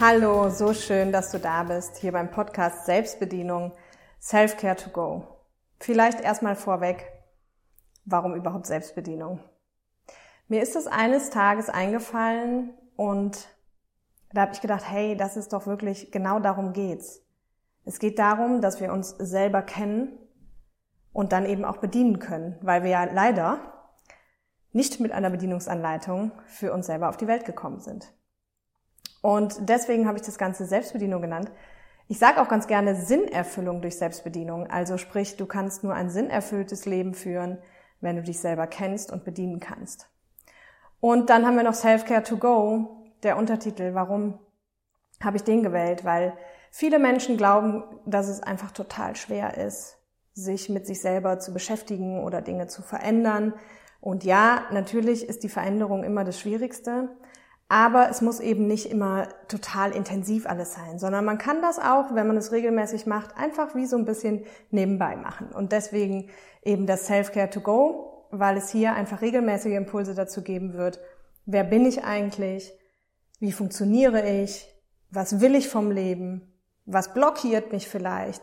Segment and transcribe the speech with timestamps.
[0.00, 3.72] Hallo, so schön, dass du da bist, hier beim Podcast Selbstbedienung
[4.20, 5.26] Self-Care to Go.
[5.80, 7.04] Vielleicht erstmal vorweg,
[8.04, 9.40] warum überhaupt Selbstbedienung?
[10.46, 13.48] Mir ist es eines Tages eingefallen und
[14.32, 17.26] da habe ich gedacht, hey, das ist doch wirklich, genau darum geht's.
[17.84, 20.16] Es geht darum, dass wir uns selber kennen
[21.12, 23.58] und dann eben auch bedienen können, weil wir ja leider
[24.70, 28.12] nicht mit einer Bedienungsanleitung für uns selber auf die Welt gekommen sind.
[29.22, 31.50] Und deswegen habe ich das Ganze Selbstbedienung genannt.
[32.06, 34.66] Ich sage auch ganz gerne Sinnerfüllung durch Selbstbedienung.
[34.68, 37.58] Also sprich, du kannst nur ein sinnerfülltes Leben führen,
[38.00, 40.08] wenn du dich selber kennst und bedienen kannst.
[41.00, 43.94] Und dann haben wir noch Self-Care to Go, der Untertitel.
[43.94, 44.38] Warum
[45.22, 46.04] habe ich den gewählt?
[46.04, 46.32] Weil
[46.70, 49.98] viele Menschen glauben, dass es einfach total schwer ist,
[50.32, 53.54] sich mit sich selber zu beschäftigen oder Dinge zu verändern.
[54.00, 57.10] Und ja, natürlich ist die Veränderung immer das Schwierigste.
[57.68, 62.14] Aber es muss eben nicht immer total intensiv alles sein, sondern man kann das auch,
[62.14, 65.48] wenn man es regelmäßig macht, einfach wie so ein bisschen nebenbei machen.
[65.52, 66.30] Und deswegen
[66.62, 70.98] eben das Self-Care to Go, weil es hier einfach regelmäßige Impulse dazu geben wird.
[71.44, 72.72] Wer bin ich eigentlich?
[73.38, 74.66] Wie funktioniere ich?
[75.10, 76.54] Was will ich vom Leben?
[76.86, 78.42] Was blockiert mich vielleicht?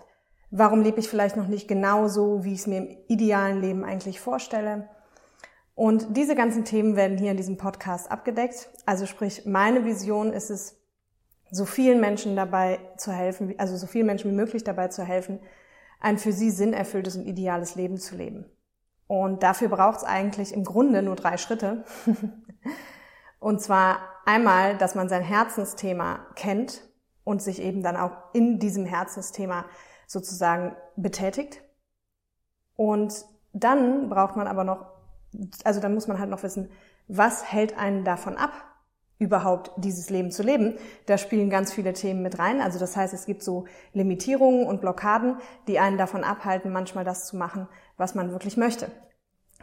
[0.52, 3.84] Warum lebe ich vielleicht noch nicht genau so, wie ich es mir im idealen Leben
[3.84, 4.88] eigentlich vorstelle?
[5.76, 8.70] Und diese ganzen Themen werden hier in diesem Podcast abgedeckt.
[8.86, 10.82] Also sprich, meine Vision ist es,
[11.52, 15.40] so vielen Menschen dabei zu helfen, also so vielen Menschen wie möglich dabei zu helfen,
[16.00, 18.46] ein für sie sinnerfülltes und ideales Leben zu leben.
[19.08, 21.84] Und dafür braucht es eigentlich im Grunde nur drei Schritte.
[23.40, 26.82] und zwar einmal, dass man sein Herzensthema kennt
[27.24, 29.66] und sich eben dann auch in diesem Herzensthema
[30.08, 31.62] sozusagen betätigt.
[32.76, 34.95] Und dann braucht man aber noch
[35.64, 36.70] also dann muss man halt noch wissen,
[37.08, 38.52] was hält einen davon ab,
[39.18, 40.76] überhaupt dieses Leben zu leben.
[41.06, 42.62] Da spielen ganz viele Themen mit rein.
[42.62, 45.38] Also das heißt, es gibt so Limitierungen und Blockaden,
[45.68, 48.92] die einen davon abhalten, manchmal das zu machen, was man wirklich möchte.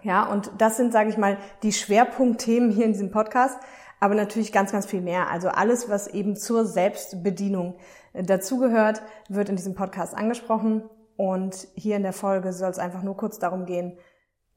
[0.02, 3.58] Ja, und das sind, sage ich mal, die Schwerpunktthemen hier in diesem Podcast,
[4.00, 5.30] aber natürlich ganz, ganz viel mehr.
[5.30, 7.76] Also alles, was eben zur Selbstbedienung
[8.14, 10.82] dazugehört, wird in diesem Podcast angesprochen.
[11.16, 13.96] Und hier in der Folge soll es einfach nur kurz darum gehen,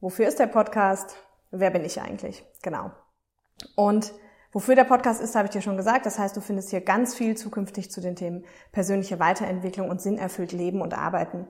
[0.00, 1.16] Wofür ist der Podcast?
[1.50, 2.44] Wer bin ich eigentlich?
[2.62, 2.90] Genau.
[3.76, 4.12] Und
[4.52, 6.04] wofür der Podcast ist, habe ich dir schon gesagt.
[6.04, 10.52] Das heißt, du findest hier ganz viel zukünftig zu den Themen persönliche Weiterentwicklung und sinnerfüllt
[10.52, 11.46] Leben und Arbeiten.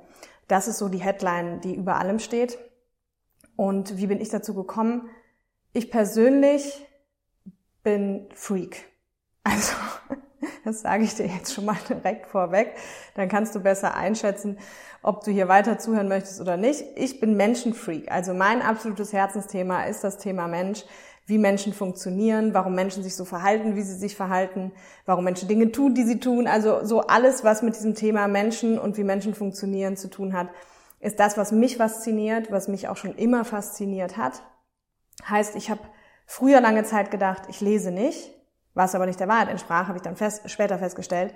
[0.49, 2.59] Das ist so die Headline, die über allem steht.
[3.57, 5.09] Und wie bin ich dazu gekommen?
[5.73, 6.87] Ich persönlich
[7.83, 8.85] bin Freak.
[9.43, 9.75] Also,
[10.65, 12.75] das sage ich dir jetzt schon mal direkt vorweg.
[13.15, 14.59] Dann kannst du besser einschätzen,
[15.03, 16.85] ob du hier weiter zuhören möchtest oder nicht.
[16.97, 18.11] Ich bin Menschenfreak.
[18.11, 20.85] Also mein absolutes Herzensthema ist das Thema Mensch,
[21.27, 24.73] wie Menschen funktionieren, warum Menschen sich so verhalten, wie sie sich verhalten,
[25.07, 26.47] warum Menschen Dinge tun, die sie tun.
[26.47, 30.49] Also so alles, was mit diesem Thema Menschen und wie Menschen funktionieren zu tun hat,
[31.01, 34.43] ist das, was mich fasziniert, was mich auch schon immer fasziniert hat.
[35.29, 35.81] Heißt, ich habe
[36.27, 38.36] früher lange Zeit gedacht, ich lese nicht,
[38.77, 41.35] was aber nicht der Wahrheit entsprach, habe ich dann fest, später festgestellt.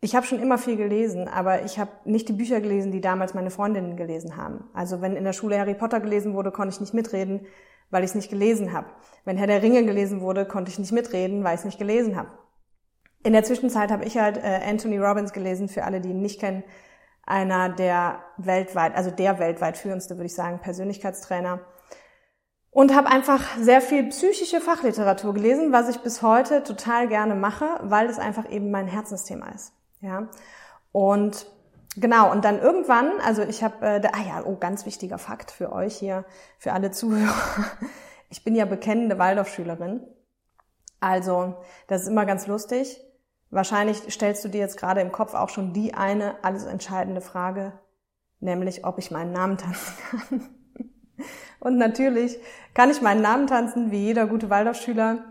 [0.00, 3.34] Ich habe schon immer viel gelesen, aber ich habe nicht die Bücher gelesen, die damals
[3.34, 4.68] meine Freundinnen gelesen haben.
[4.74, 7.46] Also wenn in der Schule Harry Potter gelesen wurde, konnte ich nicht mitreden,
[7.90, 8.88] weil ich es nicht gelesen habe.
[9.24, 12.16] Wenn Herr der Ringe gelesen wurde, konnte ich nicht mitreden, weil ich es nicht gelesen
[12.16, 12.30] habe.
[13.22, 16.40] In der Zwischenzeit habe ich halt äh, Anthony Robbins gelesen, für alle, die ihn nicht
[16.40, 16.64] kennen,
[17.26, 21.60] einer der weltweit, also der weltweit führendste, würde ich sagen, Persönlichkeitstrainer.
[22.72, 27.66] Und habe einfach sehr viel psychische Fachliteratur gelesen, was ich bis heute total gerne mache,
[27.82, 29.72] weil es einfach eben mein Herzensthema ist.
[30.00, 30.28] Ja.
[30.92, 31.46] Und
[31.96, 35.72] genau, und dann irgendwann, also ich habe, äh, ah ja, oh, ganz wichtiger Fakt für
[35.72, 36.24] euch hier,
[36.58, 37.34] für alle Zuhörer.
[38.28, 40.06] Ich bin ja bekennende Waldorfschülerin.
[41.00, 41.56] Also,
[41.88, 43.00] das ist immer ganz lustig.
[43.50, 47.72] Wahrscheinlich stellst du dir jetzt gerade im Kopf auch schon die eine alles entscheidende Frage,
[48.38, 50.59] nämlich ob ich meinen Namen tanzen kann.
[51.60, 52.38] Und natürlich
[52.74, 55.24] kann ich meinen Namen tanzen, wie jeder gute Waldorfschüler.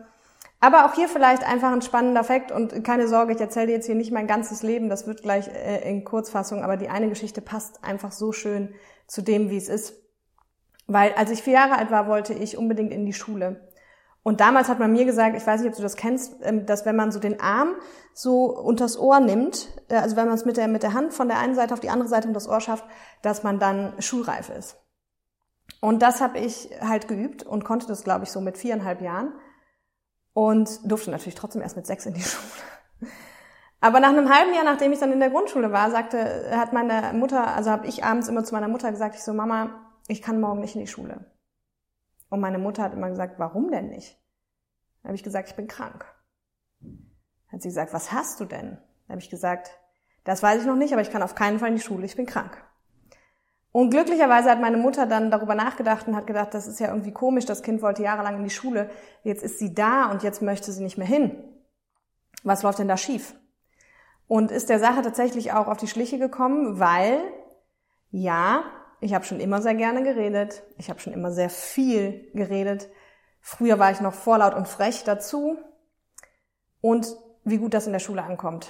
[0.61, 3.95] Aber auch hier vielleicht einfach ein spannender Fakt und keine Sorge, ich erzähle jetzt hier
[3.95, 7.83] nicht mein ganzes Leben, das wird gleich äh, in Kurzfassung, aber die eine Geschichte passt
[7.83, 8.73] einfach so schön
[9.07, 9.95] zu dem, wie es ist.
[10.87, 13.69] Weil als ich vier Jahre alt war, wollte ich unbedingt in die Schule.
[14.21, 16.85] Und damals hat man mir gesagt, ich weiß nicht, ob du das kennst, ähm, dass
[16.85, 17.75] wenn man so den Arm
[18.13, 21.29] so unters Ohr nimmt, äh, also wenn man es mit der, mit der Hand von
[21.29, 22.85] der einen Seite auf die andere Seite um das Ohr schafft,
[23.21, 24.77] dass man dann schulreif ist.
[25.81, 29.33] Und das habe ich halt geübt und konnte das, glaube ich, so mit viereinhalb Jahren
[30.33, 33.11] und durfte natürlich trotzdem erst mit sechs in die Schule.
[33.81, 37.13] Aber nach einem halben Jahr, nachdem ich dann in der Grundschule war, sagte, hat meine
[37.17, 40.41] Mutter, also habe ich abends immer zu meiner Mutter gesagt, ich so, Mama, ich kann
[40.41, 41.31] morgen nicht in die Schule.
[42.29, 44.19] Und meine Mutter hat immer gesagt, warum denn nicht?
[45.01, 46.05] Dann habe ich gesagt, ich bin krank.
[47.47, 48.77] Hat sie gesagt, was hast du denn?
[49.07, 49.71] Da habe ich gesagt,
[50.25, 52.15] das weiß ich noch nicht, aber ich kann auf keinen Fall in die Schule, ich
[52.15, 52.63] bin krank.
[53.71, 57.11] Und glücklicherweise hat meine Mutter dann darüber nachgedacht und hat gedacht, das ist ja irgendwie
[57.11, 58.89] komisch, das Kind wollte jahrelang in die Schule,
[59.23, 61.43] jetzt ist sie da und jetzt möchte sie nicht mehr hin.
[62.43, 63.35] Was läuft denn da schief?
[64.27, 67.19] Und ist der Sache tatsächlich auch auf die Schliche gekommen, weil,
[68.11, 68.63] ja,
[69.01, 72.89] ich habe schon immer sehr gerne geredet, ich habe schon immer sehr viel geredet.
[73.39, 75.57] Früher war ich noch vorlaut und frech dazu.
[76.81, 78.69] Und wie gut das in der Schule ankommt,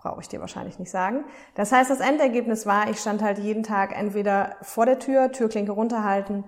[0.00, 1.24] brauche ich dir wahrscheinlich nicht sagen.
[1.54, 5.72] Das heißt, das Endergebnis war, ich stand halt jeden Tag entweder vor der Tür, Türklinke
[5.72, 6.44] runterhalten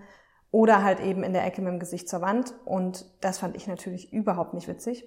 [0.51, 2.55] oder halt eben in der Ecke mit dem Gesicht zur Wand.
[2.65, 5.07] Und das fand ich natürlich überhaupt nicht witzig.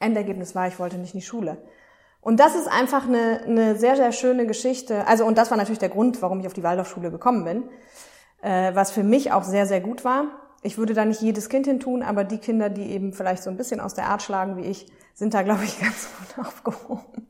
[0.00, 1.62] Endergebnis war, ich wollte nicht in die Schule.
[2.20, 5.06] Und das ist einfach eine, eine sehr, sehr schöne Geschichte.
[5.06, 7.68] Also, und das war natürlich der Grund, warum ich auf die Waldorfschule gekommen bin,
[8.42, 10.41] äh, was für mich auch sehr, sehr gut war.
[10.62, 13.50] Ich würde da nicht jedes Kind hin tun, aber die Kinder, die eben vielleicht so
[13.50, 17.28] ein bisschen aus der Art schlagen wie ich, sind da, glaube ich, ganz gut aufgehoben.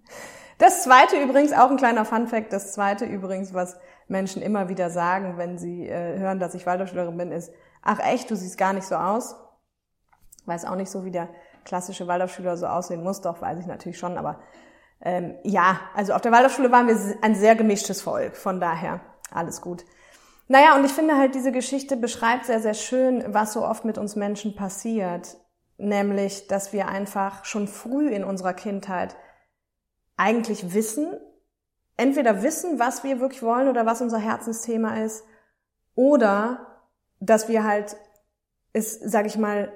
[0.58, 3.76] Das zweite übrigens, auch ein kleiner Funfact, das zweite übrigens, was
[4.06, 7.52] Menschen immer wieder sagen, wenn sie äh, hören, dass ich Waldorfschülerin bin, ist,
[7.82, 9.34] ach echt, du siehst gar nicht so aus.
[10.44, 11.28] Weiß auch nicht so, wie der
[11.64, 14.40] klassische Waldorfschüler so aussehen muss, doch, weiß ich natürlich schon, aber
[15.00, 19.00] ähm, ja, also auf der Waldorfschule waren wir ein sehr gemischtes Volk, von daher
[19.32, 19.84] alles gut.
[20.48, 23.98] Naja, und ich finde halt, diese Geschichte beschreibt sehr, sehr schön, was so oft mit
[23.98, 25.36] uns Menschen passiert
[25.82, 29.16] nämlich dass wir einfach schon früh in unserer Kindheit
[30.16, 31.18] eigentlich wissen,
[31.96, 35.24] entweder wissen, was wir wirklich wollen oder was unser Herzensthema ist,
[35.94, 36.80] oder
[37.20, 37.96] dass wir halt
[38.72, 39.72] es, sag ich mal,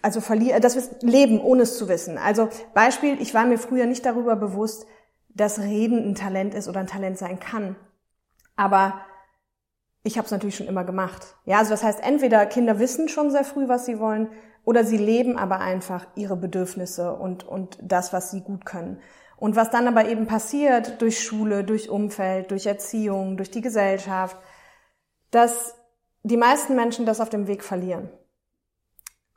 [0.00, 2.16] also verlieren, dass wir leben, ohne es zu wissen.
[2.16, 4.86] Also Beispiel, ich war mir früher nicht darüber bewusst,
[5.28, 7.76] dass Reden ein Talent ist oder ein Talent sein kann.
[8.56, 9.00] Aber
[10.02, 11.36] ich habe es natürlich schon immer gemacht.
[11.44, 14.28] Ja, also das heißt, entweder Kinder wissen schon sehr früh, was sie wollen,
[14.64, 19.00] oder sie leben aber einfach ihre Bedürfnisse und, und das, was sie gut können.
[19.36, 24.36] Und was dann aber eben passiert durch Schule, durch Umfeld, durch Erziehung, durch die Gesellschaft,
[25.30, 25.74] dass
[26.22, 28.10] die meisten Menschen das auf dem Weg verlieren.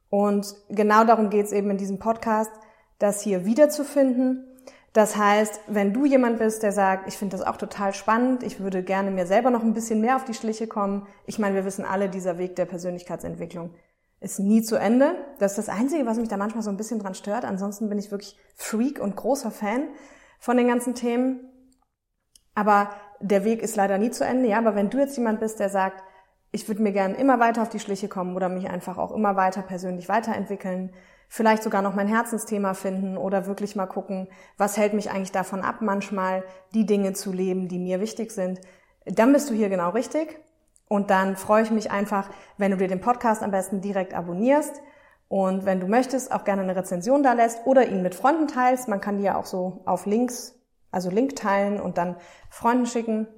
[0.10, 2.52] Und genau darum geht es eben in diesem Podcast,
[3.00, 4.51] das hier wiederzufinden.
[4.94, 8.60] Das heißt, wenn du jemand bist, der sagt, ich finde das auch total spannend, ich
[8.60, 11.08] würde gerne mir selber noch ein bisschen mehr auf die Schliche kommen.
[11.26, 13.74] Ich meine, wir wissen alle, dieser Weg der Persönlichkeitsentwicklung
[14.20, 15.16] ist nie zu Ende.
[15.40, 17.44] Das ist das Einzige, was mich da manchmal so ein bisschen dran stört.
[17.44, 19.88] Ansonsten bin ich wirklich Freak und großer Fan
[20.40, 21.40] von den ganzen Themen.
[22.54, 24.48] Aber der Weg ist leider nie zu Ende.
[24.48, 26.04] Ja, aber wenn du jetzt jemand bist, der sagt,
[26.52, 29.36] ich würde mir gerne immer weiter auf die Schliche kommen oder mich einfach auch immer
[29.36, 30.94] weiter persönlich weiterentwickeln,
[31.34, 35.62] vielleicht sogar noch mein Herzensthema finden oder wirklich mal gucken, was hält mich eigentlich davon
[35.62, 36.44] ab, manchmal
[36.74, 38.60] die Dinge zu leben, die mir wichtig sind,
[39.06, 40.38] dann bist du hier genau richtig.
[40.90, 44.82] Und dann freue ich mich einfach, wenn du dir den Podcast am besten direkt abonnierst
[45.30, 48.90] und wenn du möchtest, auch gerne eine Rezension da lässt oder ihn mit Freunden teilst.
[48.90, 50.60] Man kann die ja auch so auf Links,
[50.92, 52.18] also Link teilen und dann
[52.50, 53.30] Freunden schicken,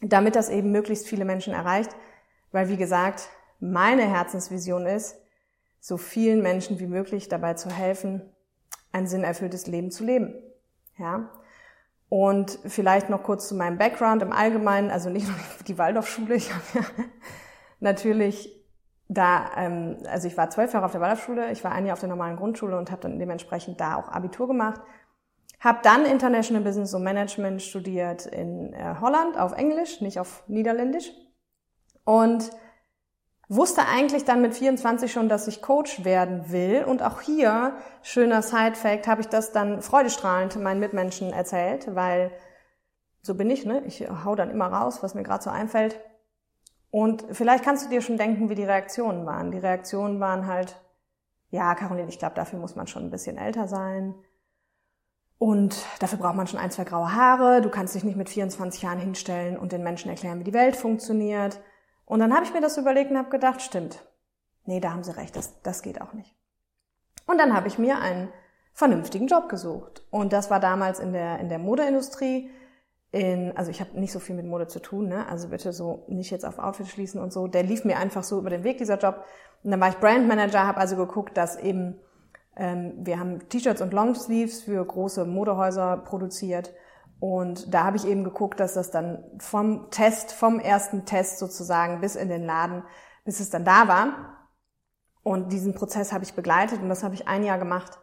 [0.00, 1.96] damit das eben möglichst viele Menschen erreicht.
[2.52, 3.28] Weil wie gesagt,
[3.58, 5.16] meine Herzensvision ist,
[5.84, 8.22] so vielen Menschen wie möglich dabei zu helfen,
[8.90, 10.34] ein sinnerfülltes Leben zu leben.
[10.96, 11.28] Ja.
[12.08, 15.36] Und vielleicht noch kurz zu meinem Background im Allgemeinen, also nicht nur
[15.68, 17.04] die Waldorfschule, ich habe ja
[17.80, 18.64] natürlich
[19.08, 22.00] da, ähm, also ich war zwölf Jahre auf der Waldorfschule, ich war ein Jahr auf
[22.00, 24.80] der normalen Grundschule und habe dann dementsprechend da auch Abitur gemacht.
[25.60, 31.12] Habe dann International Business und Management studiert in äh, Holland auf Englisch, nicht auf Niederländisch.
[32.04, 32.50] Und
[33.56, 36.84] wusste eigentlich dann mit 24 schon, dass ich Coach werden will.
[36.84, 42.30] Und auch hier, schöner Side-Fact, habe ich das dann freudestrahlend meinen Mitmenschen erzählt, weil
[43.22, 43.82] so bin ich, ne?
[43.86, 45.98] Ich hau dann immer raus, was mir gerade so einfällt.
[46.90, 49.50] Und vielleicht kannst du dir schon denken, wie die Reaktionen waren.
[49.50, 50.80] Die Reaktionen waren halt,
[51.50, 54.14] ja, Caroline, ich glaube, dafür muss man schon ein bisschen älter sein.
[55.38, 57.60] Und dafür braucht man schon ein, zwei graue Haare.
[57.62, 60.76] Du kannst dich nicht mit 24 Jahren hinstellen und den Menschen erklären, wie die Welt
[60.76, 61.60] funktioniert.
[62.06, 64.04] Und dann habe ich mir das überlegt und habe gedacht, stimmt.
[64.64, 66.34] Nee, da haben sie recht, das, das geht auch nicht.
[67.26, 68.28] Und dann habe ich mir einen
[68.72, 70.06] vernünftigen Job gesucht.
[70.10, 72.50] Und das war damals in der, in der Modeindustrie.
[73.12, 75.26] In, also ich habe nicht so viel mit Mode zu tun, ne?
[75.28, 77.46] also bitte so nicht jetzt auf Outfit schließen und so.
[77.46, 79.24] Der lief mir einfach so über den Weg, dieser Job.
[79.62, 82.00] Und dann war ich Brandmanager, habe also geguckt, dass eben,
[82.56, 86.72] ähm, wir haben T-Shirts und Longsleeves für große Modehäuser produziert
[87.24, 92.02] und da habe ich eben geguckt, dass das dann vom Test, vom ersten Test sozusagen
[92.02, 92.82] bis in den Laden,
[93.24, 94.50] bis es dann da war.
[95.22, 97.98] Und diesen Prozess habe ich begleitet und das habe ich ein Jahr gemacht.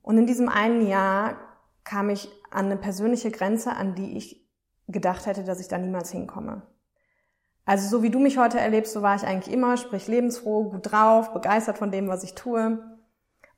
[0.00, 1.36] Und in diesem einen Jahr
[1.84, 4.48] kam ich an eine persönliche Grenze, an die ich
[4.88, 6.62] gedacht hätte, dass ich da niemals hinkomme.
[7.66, 10.90] Also so wie du mich heute erlebst, so war ich eigentlich immer, sprich lebensfroh, gut
[10.90, 12.82] drauf, begeistert von dem, was ich tue.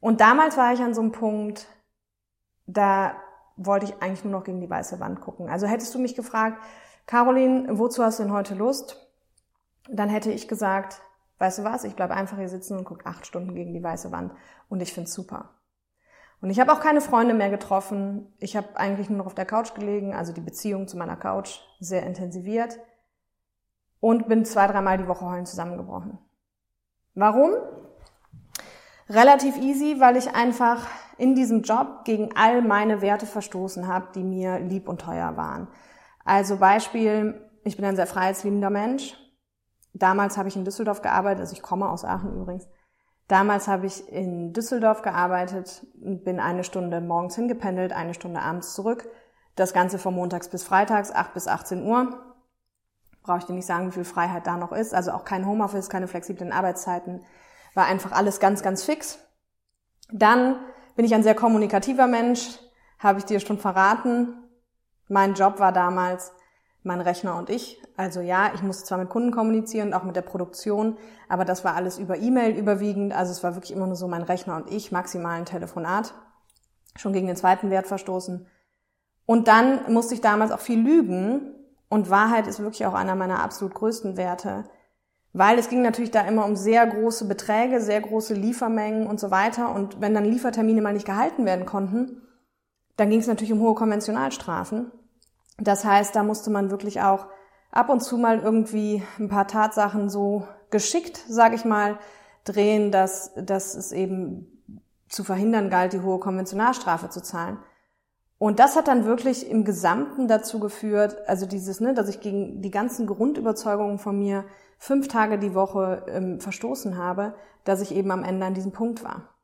[0.01, 1.69] Und damals war ich an so einem Punkt,
[2.67, 3.15] da
[3.59, 5.49] wollte ich eigentlich nur noch gegen die weiße Wand gucken.
[5.49, 6.63] Also hättest du mich gefragt,
[7.07, 9.11] Caroline, wozu hast du denn heute Lust?
[9.91, 11.01] Dann hätte ich gesagt,
[11.39, 14.13] weißt du was, ich bleib einfach hier sitzen und guck acht Stunden gegen die weiße
[14.13, 14.33] Wand
[14.69, 15.51] und ich find's super.
[16.41, 18.33] Und ich habe auch keine Freunde mehr getroffen.
[18.39, 21.61] Ich habe eigentlich nur noch auf der Couch gelegen, also die Beziehung zu meiner Couch
[21.81, 22.79] sehr intensiviert
[23.99, 26.19] und bin zwei, dreimal die Woche heulen zusammengebrochen.
[27.15, 27.55] Warum?
[29.11, 30.87] Relativ easy, weil ich einfach
[31.17, 35.69] in diesem Job gegen all meine Werte verstoßen habe, die mir lieb und teuer waren.
[36.25, 39.17] Also Beispiel, ich bin ein sehr freiheitsliebender Mensch.
[39.95, 42.69] Damals habe ich in Düsseldorf gearbeitet, also ich komme aus Aachen übrigens.
[43.29, 49.09] Damals habe ich in Düsseldorf gearbeitet, bin eine Stunde morgens hingependelt, eine Stunde abends zurück.
[49.55, 52.19] Das Ganze von montags bis freitags, 8 bis 18 Uhr.
[53.23, 54.95] Brauche ich dir nicht sagen, wie viel Freiheit da noch ist.
[54.95, 57.23] Also auch kein Homeoffice, keine flexiblen Arbeitszeiten.
[57.79, 59.21] War einfach alles ganz, ganz fix.
[60.11, 60.57] Dann
[60.97, 62.59] bin ich ein sehr kommunikativer Mensch,
[62.99, 64.35] habe ich dir schon verraten.
[65.07, 66.33] Mein Job war damals
[66.83, 67.81] mein Rechner und ich.
[67.97, 70.97] Also ja, ich musste zwar mit Kunden kommunizieren auch mit der Produktion,
[71.29, 73.13] aber das war alles über E-Mail überwiegend.
[73.13, 76.15] Also es war wirklich immer nur so mein Rechner und ich, maximal ein Telefonat.
[76.97, 78.45] Schon gegen den zweiten Wert verstoßen.
[79.25, 81.55] Und dann musste ich damals auch viel lügen.
[81.89, 84.65] Und Wahrheit ist wirklich auch einer meiner absolut größten Werte.
[85.33, 89.31] Weil es ging natürlich da immer um sehr große Beträge, sehr große Liefermengen und so
[89.31, 89.75] weiter.
[89.75, 92.23] Und wenn dann Liefertermine mal nicht gehalten werden konnten,
[92.97, 94.91] dann ging es natürlich um hohe Konventionalstrafen.
[95.59, 97.27] Das heißt, da musste man wirklich auch
[97.71, 101.99] ab und zu mal irgendwie ein paar Tatsachen so geschickt, sage ich mal,
[102.45, 104.47] drehen, dass, dass es eben
[105.09, 107.59] zu verhindern galt, die hohe Konventionalstrafe zu zahlen.
[108.39, 112.63] Und das hat dann wirklich im Gesamten dazu geführt, also dieses, ne, dass ich gegen
[112.63, 114.45] die ganzen Grundüberzeugungen von mir
[114.79, 119.03] fünf Tage die Woche ähm, verstoßen habe, dass ich eben am Ende an diesem Punkt
[119.03, 119.35] war.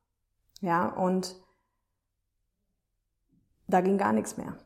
[0.61, 1.37] Ja, und
[3.67, 4.57] da ging gar nichts mehr.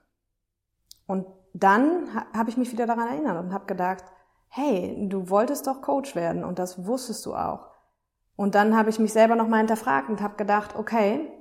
[1.06, 4.04] Und dann habe ich mich wieder daran erinnert und habe gedacht,
[4.48, 7.70] hey, du wolltest doch Coach werden und das wusstest du auch.
[8.36, 11.32] Und dann habe ich mich selber nochmal hinterfragt und habe gedacht, okay,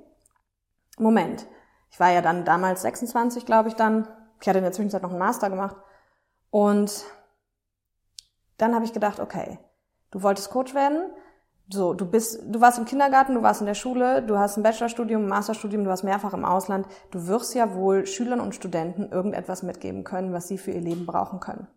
[0.98, 1.48] Moment.
[1.90, 4.08] Ich war ja dann damals 26, glaube ich dann.
[4.42, 5.76] Ich hatte in der Zwischenzeit noch einen Master gemacht.
[6.50, 7.06] Und
[8.58, 9.60] dann habe ich gedacht, okay,
[10.12, 11.12] du wolltest Coach werden,
[11.70, 14.64] so, du bist, du warst im Kindergarten, du warst in der Schule, du hast ein
[14.64, 16.88] Bachelorstudium, ein Masterstudium, du warst mehrfach im Ausland.
[17.12, 21.06] Du wirst ja wohl Schülern und Studenten irgendetwas mitgeben können, was sie für ihr Leben
[21.06, 21.68] brauchen können.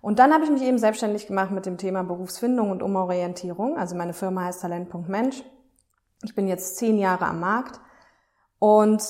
[0.00, 3.76] Und dann habe ich mich eben selbstständig gemacht mit dem Thema Berufsfindung und Umorientierung.
[3.76, 5.44] Also meine Firma heißt Talent.mensch.
[6.22, 7.78] Ich bin jetzt zehn Jahre am Markt
[8.58, 9.02] und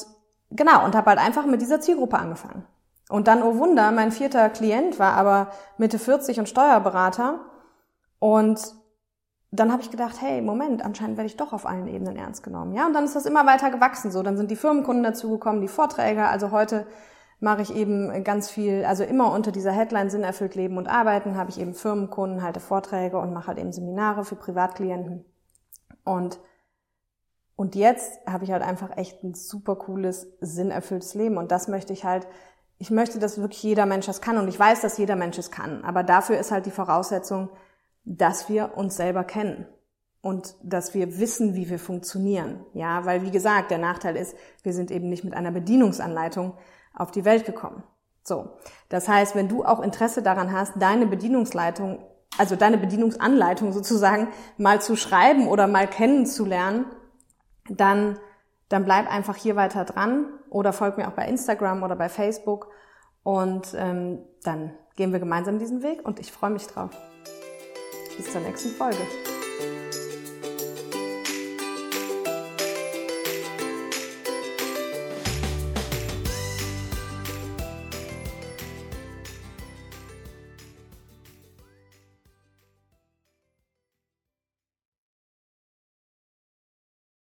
[0.50, 2.64] genau und habe halt einfach mit dieser Zielgruppe angefangen.
[3.08, 7.40] Und dann, oh Wunder, mein vierter Klient war aber Mitte 40 und Steuerberater
[8.20, 8.60] und
[9.52, 12.72] dann habe ich gedacht, hey, Moment, anscheinend werde ich doch auf allen Ebenen ernst genommen.
[12.72, 14.12] Ja, und dann ist das immer weiter gewachsen.
[14.12, 16.28] So, dann sind die Firmenkunden dazugekommen, die Vorträge.
[16.28, 16.86] Also heute
[17.40, 21.36] mache ich eben ganz viel, also immer unter dieser Headline Sinn erfüllt Leben und Arbeiten,
[21.36, 25.24] habe ich eben Firmenkunden, halte Vorträge und mache halt eben Seminare für Privatklienten.
[26.04, 26.38] Und
[27.60, 31.36] und jetzt habe ich halt einfach echt ein super cooles, sinnerfülltes Leben.
[31.36, 32.26] Und das möchte ich halt,
[32.78, 34.38] ich möchte, dass wirklich jeder Mensch das kann.
[34.38, 35.84] Und ich weiß, dass jeder Mensch es kann.
[35.84, 37.50] Aber dafür ist halt die Voraussetzung,
[38.06, 39.66] dass wir uns selber kennen
[40.22, 42.64] und dass wir wissen, wie wir funktionieren.
[42.72, 46.54] Ja, weil wie gesagt, der Nachteil ist, wir sind eben nicht mit einer Bedienungsanleitung
[46.94, 47.82] auf die Welt gekommen.
[48.22, 48.48] So.
[48.88, 51.98] Das heißt, wenn du auch Interesse daran hast, deine Bedienungsleitung,
[52.38, 56.86] also deine Bedienungsanleitung sozusagen mal zu schreiben oder mal kennenzulernen,
[57.70, 58.18] dann,
[58.68, 62.68] dann bleib einfach hier weiter dran oder folg mir auch bei Instagram oder bei Facebook
[63.22, 66.90] und ähm, dann gehen wir gemeinsam diesen Weg und ich freue mich drauf.
[68.16, 68.98] Bis zur nächsten Folge.